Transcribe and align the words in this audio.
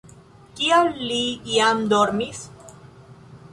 Kial 0.59 0.89
li 1.11 1.19
jam 1.57 1.85
dormis? 1.93 2.43